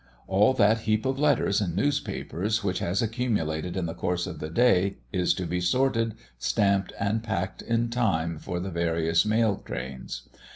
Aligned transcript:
All 0.27 0.55
that 0.55 0.79
heap 0.89 1.05
of 1.05 1.19
letters 1.19 1.61
and 1.61 1.75
newspapers 1.75 2.63
which 2.63 2.79
has 2.79 3.03
accumulated 3.03 3.77
in 3.77 3.85
the 3.85 3.93
course 3.93 4.25
of 4.25 4.39
the 4.39 4.49
day 4.49 4.97
is 5.13 5.31
to 5.35 5.45
be 5.45 5.61
sorted, 5.61 6.15
stamped, 6.39 6.91
and 6.99 7.21
packed 7.21 7.61
in 7.61 7.89
time 7.91 8.39
for 8.39 8.59
the 8.59 8.71
various 8.71 9.25
mail 9.25 9.61
trains. 9.63 10.27